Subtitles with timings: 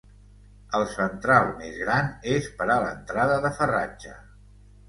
[0.77, 2.09] El central més gran
[2.39, 4.19] és per a l'entrada de farratge.